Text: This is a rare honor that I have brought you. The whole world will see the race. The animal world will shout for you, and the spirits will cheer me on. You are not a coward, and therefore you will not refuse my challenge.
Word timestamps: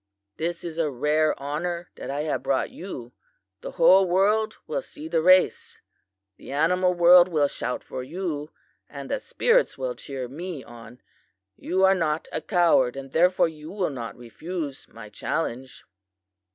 This 0.37 0.63
is 0.63 0.79
a 0.79 0.89
rare 0.89 1.39
honor 1.39 1.91
that 1.93 2.09
I 2.09 2.21
have 2.21 2.41
brought 2.41 2.71
you. 2.71 3.11
The 3.61 3.73
whole 3.73 4.07
world 4.09 4.57
will 4.65 4.81
see 4.81 5.07
the 5.07 5.21
race. 5.21 5.77
The 6.37 6.51
animal 6.51 6.95
world 6.95 7.29
will 7.29 7.47
shout 7.47 7.83
for 7.83 8.01
you, 8.01 8.49
and 8.89 9.11
the 9.11 9.19
spirits 9.19 9.77
will 9.77 9.93
cheer 9.93 10.27
me 10.27 10.63
on. 10.63 11.01
You 11.55 11.83
are 11.85 11.93
not 11.93 12.27
a 12.31 12.41
coward, 12.41 12.95
and 12.97 13.11
therefore 13.11 13.47
you 13.47 13.69
will 13.71 13.91
not 13.91 14.17
refuse 14.17 14.87
my 14.87 15.09
challenge. 15.09 15.83